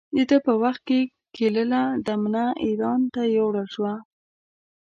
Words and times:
د 0.15 0.17
ده 0.29 0.37
په 0.45 0.53
وخت 0.63 0.81
کې 0.87 0.99
کلیله 1.35 1.81
و 1.91 1.99
دمنه 2.07 2.45
اېران 2.65 3.01
ته 3.13 3.21
یووړل 3.35 3.67
شوه. 3.75 3.93